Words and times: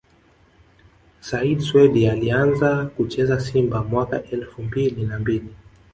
Said 1.27 1.59
Swedi 1.61 2.07
Alianza 2.09 2.85
kucheza 2.85 3.39
Simba 3.39 3.83
mwaka 3.83 4.23
elfu 4.23 4.63
mbili 4.63 5.03
na 5.05 5.19
mbili 5.19 5.55